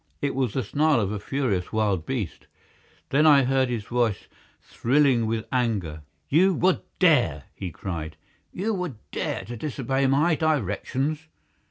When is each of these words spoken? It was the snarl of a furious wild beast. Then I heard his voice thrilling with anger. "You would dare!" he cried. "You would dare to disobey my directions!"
It 0.19 0.33
was 0.33 0.53
the 0.53 0.63
snarl 0.63 0.99
of 0.99 1.11
a 1.11 1.19
furious 1.19 1.71
wild 1.71 2.07
beast. 2.07 2.47
Then 3.11 3.27
I 3.27 3.43
heard 3.43 3.69
his 3.69 3.83
voice 3.83 4.27
thrilling 4.59 5.27
with 5.27 5.45
anger. 5.51 6.01
"You 6.27 6.55
would 6.55 6.81
dare!" 6.97 7.43
he 7.53 7.69
cried. 7.69 8.17
"You 8.51 8.73
would 8.73 8.95
dare 9.11 9.45
to 9.45 9.55
disobey 9.55 10.07
my 10.07 10.33
directions!" 10.33 11.27